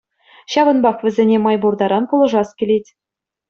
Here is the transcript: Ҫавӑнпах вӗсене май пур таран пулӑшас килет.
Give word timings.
Ҫавӑнпах 0.53 0.97
вӗсене 1.09 1.37
май 1.45 1.57
пур 1.67 1.73
таран 1.85 2.03
пулӑшас 2.11 2.49
килет. 2.59 2.85